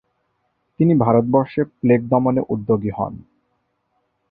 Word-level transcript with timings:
তিনি 0.79 0.93
ভারতবর্ষে 0.95 1.61
প্লেগ 1.79 2.01
দমনে 2.09 2.41
উদ্যোগী 2.49 2.91
হন। 2.97 3.13